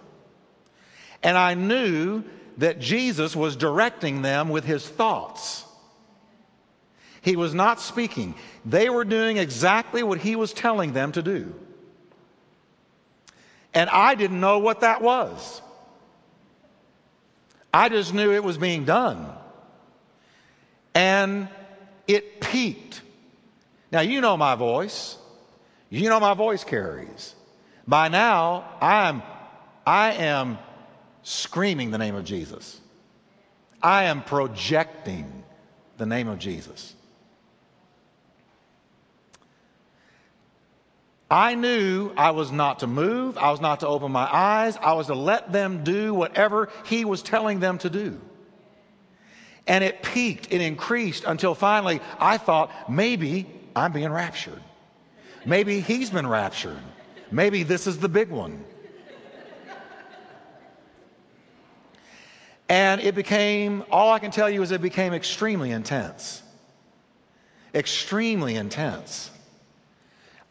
[1.23, 2.25] And I knew
[2.59, 5.65] that Jesus was directing them with his thoughts.
[7.29, 11.55] He was not speaking, they were doing exactly what he was telling them to do.
[13.75, 15.61] And I didn't know what that was.
[17.71, 19.31] I just knew it was being done.
[20.95, 21.49] And
[22.07, 23.03] it peaked.
[23.93, 25.19] Now, you know my voice.
[25.91, 27.35] You know my voice carries.
[27.87, 29.23] By now, I'm,
[29.87, 30.57] I am
[31.25, 32.81] screaming the name of Jesus.
[33.83, 35.45] I am projecting
[35.99, 36.95] the name of Jesus.
[41.31, 44.95] I knew I was not to move, I was not to open my eyes, I
[44.95, 48.21] was to let them do whatever He was telling them to do.
[49.67, 54.63] And it peaked, it increased until finally I thought maybe I'm being raptured.
[55.45, 56.81] Maybe he's been raptured.
[57.31, 58.65] Maybe this is the big one.
[62.71, 66.43] And it became, all I can tell you is it became extremely intense.
[67.75, 69.31] Extremely intense.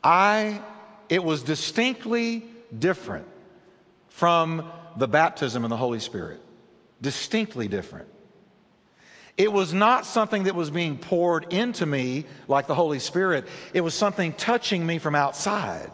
[0.04, 0.62] I,
[1.10, 2.46] it was distinctly
[2.78, 3.28] different
[4.10, 6.42] from the baptism in the Holy Spirit.
[7.02, 8.08] Distinctly different.
[9.38, 13.82] It was not something that was being poured into me like the Holy Spirit, it
[13.82, 15.92] was something touching me from outside.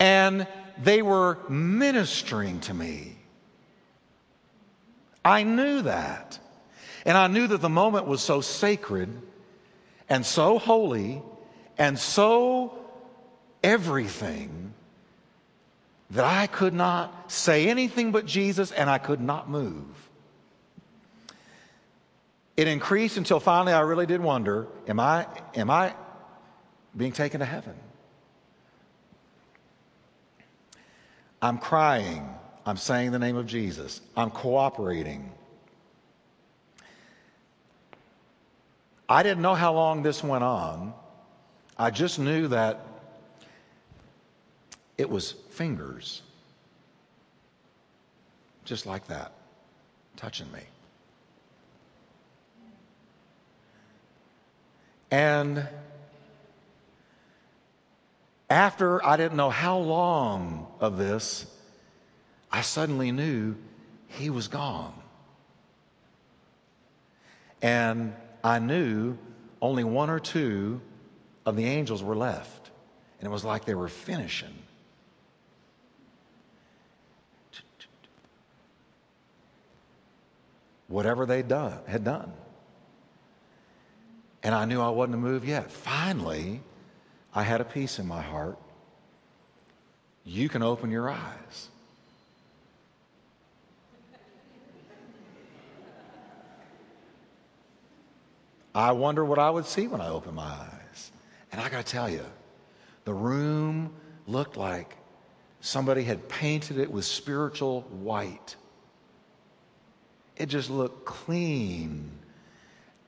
[0.00, 0.48] And
[0.82, 3.16] they were ministering to me.
[5.24, 6.40] I knew that.
[7.06, 9.08] And I knew that the moment was so sacred
[10.08, 11.22] and so holy
[11.78, 12.72] and so
[13.62, 14.74] everything
[16.10, 19.86] that I could not say anything but Jesus and I could not move.
[22.56, 25.94] It increased until finally I really did wonder am I, am I
[26.96, 27.74] being taken to heaven?
[31.40, 32.28] I'm crying.
[32.64, 34.00] I'm saying the name of Jesus.
[34.16, 35.32] I'm cooperating.
[39.12, 40.94] I didn't know how long this went on.
[41.78, 42.80] I just knew that
[44.96, 46.22] it was fingers,
[48.64, 49.32] just like that,
[50.16, 50.60] touching me.
[55.10, 55.68] And
[58.48, 61.44] after I didn't know how long of this,
[62.50, 63.56] I suddenly knew
[64.08, 64.94] he was gone.
[67.60, 69.16] And I knew
[69.60, 70.80] only one or two
[71.46, 72.70] of the angels were left.
[73.20, 74.54] And it was like they were finishing.
[80.88, 82.32] Whatever they done had done.
[84.42, 85.70] And I knew I wasn't to move yet.
[85.70, 86.60] Finally,
[87.34, 88.58] I had a peace in my heart.
[90.24, 91.68] You can open your eyes.
[98.74, 101.12] I wonder what I would see when I open my eyes.
[101.50, 102.24] And I got to tell you,
[103.04, 103.92] the room
[104.26, 104.96] looked like
[105.60, 108.56] somebody had painted it with spiritual white.
[110.36, 112.10] It just looked clean.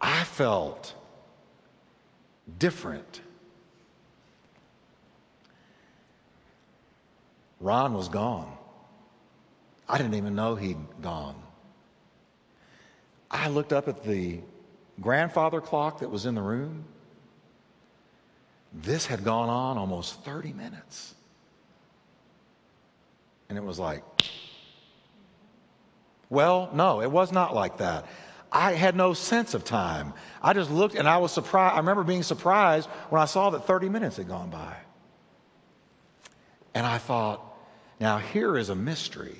[0.01, 0.95] I felt
[2.59, 3.23] different.
[7.61, 8.53] Ron was gone.
[9.89, 11.37] I didn't even know he'd gone.
[13.31, 14.41] I looked up at the
[15.01, 16.85] grandfather clock that was in the room.
[18.73, 21.15] This had gone on almost 30 minutes.
[23.49, 24.03] And it was like,
[26.31, 28.07] well, no, it was not like that.
[28.51, 30.15] I had no sense of time.
[30.43, 31.75] I just looked and I was surprised.
[31.75, 34.77] I remember being surprised when I saw that 30 minutes had gone by.
[36.73, 37.41] And I thought,
[38.01, 39.37] now here is a mystery.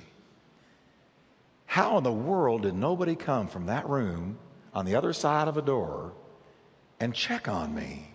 [1.65, 4.37] How in the world did nobody come from that room
[4.75, 6.13] on the other side of a door
[6.99, 8.11] and check on me?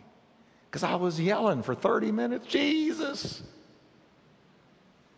[0.69, 3.43] Because I was yelling for 30 minutes, Jesus.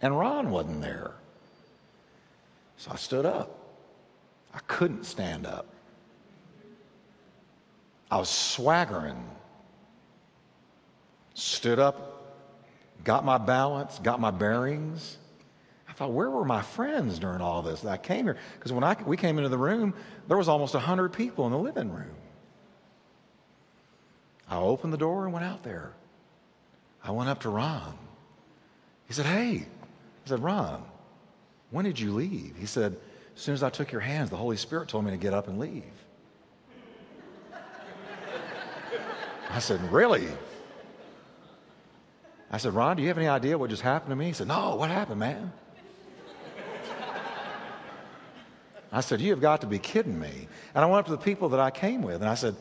[0.01, 1.12] And Ron wasn't there.
[2.78, 3.59] So I stood up.
[4.55, 5.66] I couldn't stand up.
[8.11, 9.24] I was swaggering.
[11.34, 12.36] Stood up,
[13.05, 15.16] got my balance, got my bearings.
[16.03, 17.84] Thought, where were my friends during all this?
[17.84, 19.94] I came here because when I, we came into the room,
[20.26, 22.16] there was almost 100 people in the living room.
[24.48, 25.92] I opened the door and went out there.
[27.05, 27.96] I went up to Ron.
[29.07, 29.64] He said, Hey,
[30.26, 30.82] I said, Ron,
[31.70, 32.57] when did you leave?
[32.59, 32.96] He said,
[33.36, 35.46] as soon as I took your hands, the Holy Spirit told me to get up
[35.46, 35.84] and leave.
[39.50, 40.26] I said, Really?
[42.50, 44.26] I said, Ron, do you have any idea what just happened to me?
[44.26, 45.53] He said, No, what happened, man?
[48.93, 50.49] I said, You have got to be kidding me.
[50.74, 52.55] And I went up to the people that I came with and I said,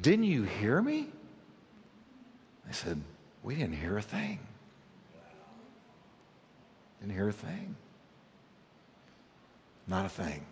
[0.00, 1.08] Didn't you hear me?
[2.66, 3.00] They said,
[3.42, 4.38] We didn't hear a thing.
[7.00, 7.74] Didn't hear a thing.
[9.86, 10.44] Not a thing.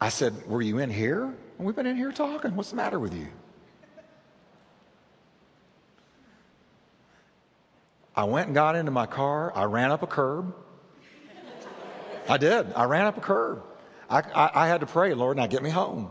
[0.00, 1.34] I said, Were you in here?
[1.58, 2.56] We've been in here talking.
[2.56, 3.28] What's the matter with you?
[8.16, 9.52] I went and got into my car.
[9.54, 10.54] I ran up a curb.
[12.28, 12.72] I did.
[12.74, 13.62] I ran up a curb.
[14.08, 16.10] I, I, I had to pray, Lord, now get me home.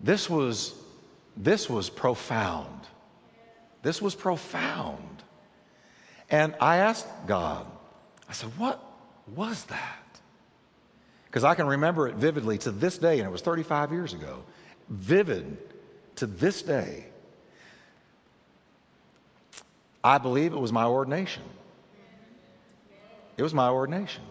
[0.00, 0.74] This was,
[1.36, 2.86] this was profound.
[3.82, 5.22] This was profound.
[6.30, 7.66] And I asked God,
[8.28, 8.82] I said, What
[9.34, 10.20] was that?
[11.26, 14.42] Because I can remember it vividly to this day, and it was 35 years ago.
[14.88, 15.58] Vivid
[16.16, 17.06] to this day.
[20.02, 21.42] I believe it was my ordination.
[23.36, 24.22] It was my ordination.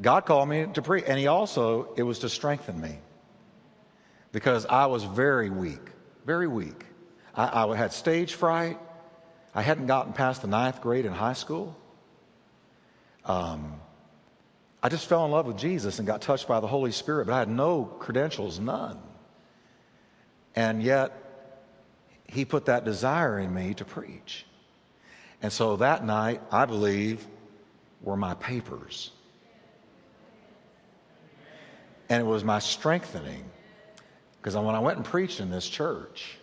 [0.00, 2.98] God called me to preach, and He also, it was to strengthen me
[4.32, 5.90] because I was very weak,
[6.24, 6.84] very weak.
[7.34, 8.78] I, I had stage fright.
[9.54, 11.76] I hadn't gotten past the ninth grade in high school.
[13.24, 13.80] Um,
[14.82, 17.34] I just fell in love with Jesus and got touched by the Holy Spirit, but
[17.34, 18.98] I had no credentials, none.
[20.54, 21.12] And yet,
[22.28, 24.44] he put that desire in me to preach.
[25.42, 27.26] And so that night, I believe,
[28.02, 29.10] were my papers.
[32.08, 33.44] And it was my strengthening.
[34.36, 36.36] Because when I went and preached in this church,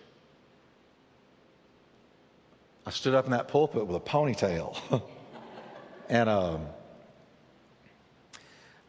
[2.86, 4.78] I stood up in that pulpit with a ponytail.
[6.10, 6.66] and um,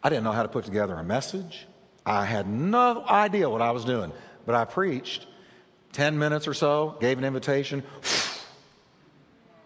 [0.03, 1.67] I didn't know how to put together a message.
[2.05, 4.13] I had no idea what I was doing.
[4.45, 5.27] But I preached
[5.97, 7.83] 10 minutes or so, gave an invitation.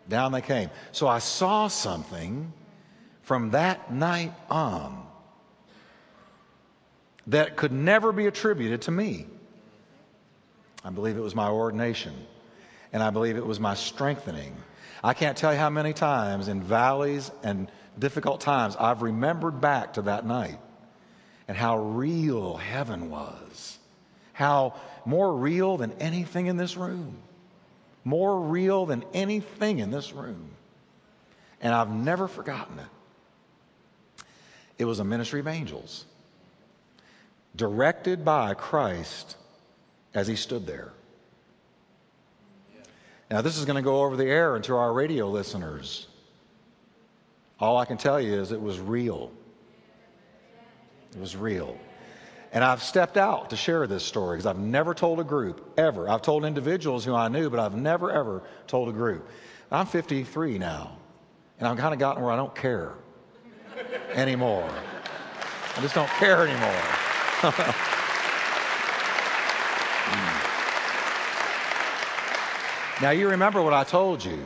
[0.09, 0.71] Down they came.
[0.93, 2.53] So I saw something
[3.23, 5.07] from that night on
[7.27, 9.27] that could never be attributed to me.
[10.85, 12.15] I believe it was my ordination,
[12.93, 14.57] and I believe it was my strengthening.
[15.03, 17.69] I can't tell you how many times in valleys and
[17.99, 20.59] difficult times I've remembered back to that night
[21.49, 23.79] and how real heaven was,
[24.33, 24.75] how
[25.07, 27.17] more real than anything in this room,
[28.05, 30.51] more real than anything in this room.
[31.61, 34.25] And I've never forgotten it.
[34.79, 36.07] It was a ministry of angels
[37.55, 39.37] directed by Christ
[40.15, 40.93] as he stood there.
[43.31, 46.09] Now, this is going to go over the air into our radio listeners.
[47.61, 49.31] All I can tell you is it was real.
[51.13, 51.79] It was real.
[52.53, 56.09] And I've stepped out to share this story because I've never told a group, ever.
[56.09, 59.29] I've told individuals who I knew, but I've never, ever told a group.
[59.71, 60.97] I'm 53 now,
[61.61, 62.95] and I've kind of gotten where I don't care
[64.15, 64.69] anymore.
[65.77, 66.83] I just don't care anymore.
[73.01, 74.45] now, you remember what I told you.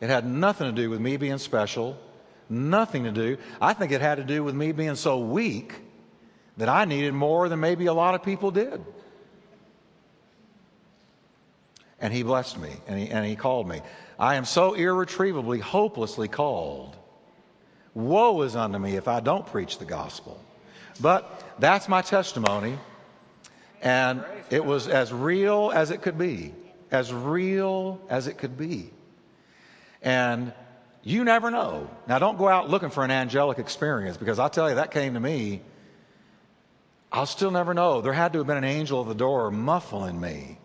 [0.00, 1.98] It had nothing to do with me being special,
[2.48, 3.36] nothing to do.
[3.60, 5.74] I think it had to do with me being so weak
[6.56, 8.84] that I needed more than maybe a lot of people did.
[12.00, 13.80] And he blessed me and he, and he called me.
[14.18, 16.96] I am so irretrievably, hopelessly called.
[17.94, 20.42] Woe is unto me if I don't preach the gospel.
[21.00, 22.78] But that's my testimony.
[23.82, 26.54] And it was as real as it could be,
[26.90, 28.90] as real as it could be.
[30.02, 30.52] And
[31.02, 31.90] you never know.
[32.06, 35.14] Now, don't go out looking for an angelic experience because I'll tell you, that came
[35.14, 35.62] to me
[37.12, 38.00] I'll still never know.
[38.00, 40.58] There had to have been an angel at the door muffling me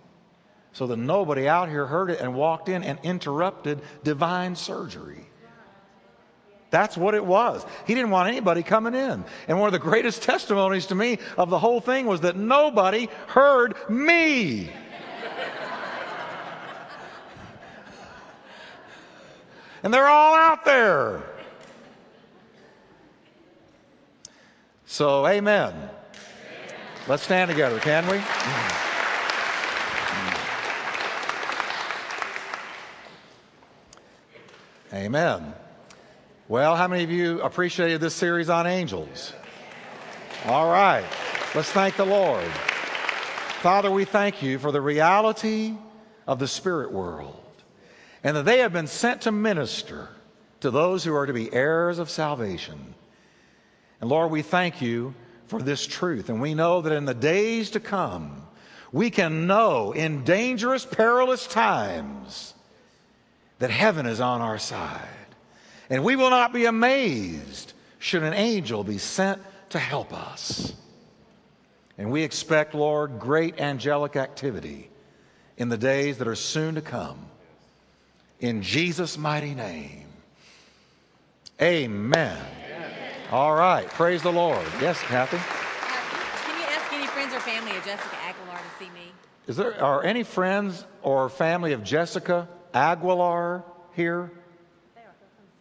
[0.71, 5.25] so that nobody out here heard it and walked in and interrupted divine surgery.
[6.69, 7.65] That's what it was.
[7.85, 9.25] He didn't want anybody coming in.
[9.47, 13.09] And one of the greatest testimonies to me of the whole thing was that nobody
[13.27, 14.71] heard me.
[19.83, 21.23] and they're all out there.
[24.85, 25.73] So, amen.
[27.07, 28.21] Let's stand together, can we?
[34.93, 35.53] Amen.
[36.49, 39.31] Well, how many of you appreciated this series on angels?
[40.47, 41.05] All right.
[41.55, 42.43] Let's thank the Lord.
[43.61, 45.75] Father, we thank you for the reality
[46.27, 47.41] of the spirit world
[48.21, 50.09] and that they have been sent to minister
[50.59, 52.95] to those who are to be heirs of salvation.
[54.01, 55.15] And Lord, we thank you
[55.47, 56.29] for this truth.
[56.29, 58.43] And we know that in the days to come,
[58.91, 62.53] we can know in dangerous, perilous times
[63.59, 65.07] that heaven is on our side.
[65.89, 70.73] And we will not be amazed should an angel be sent to help us.
[71.97, 74.89] And we expect, Lord, great angelic activity
[75.57, 77.17] in the days that are soon to come.
[78.39, 80.05] In Jesus' mighty name.
[81.59, 82.56] Amen.
[83.31, 83.87] All right.
[83.89, 84.65] Praise the Lord.
[84.79, 85.37] Yes, Kathy.
[85.37, 89.11] Can you ask any friends or family of Jessica Aguilar to see me?
[89.47, 93.65] Is there are any friends or family of Jessica Aguilar
[93.95, 94.31] here?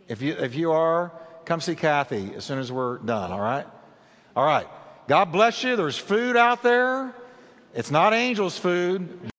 [0.07, 1.11] If you if you are,
[1.45, 3.33] come see Kathy as soon as we're done.
[3.33, 3.67] All right.
[4.37, 4.69] All right.
[5.09, 5.75] God bless you.
[5.75, 7.13] There's food out there.
[7.75, 9.33] It's not angels' food.